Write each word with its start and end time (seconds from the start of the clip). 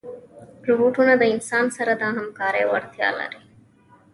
روبوټونه 0.67 1.13
د 1.17 1.23
انسان 1.33 1.65
سره 1.77 1.91
د 1.95 2.03
همکارۍ 2.17 2.63
وړتیا 2.67 3.09
لري. 3.19 3.41